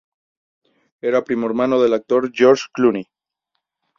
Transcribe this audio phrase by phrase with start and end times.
[1.09, 3.05] Era primo hermano del actor George Clooney.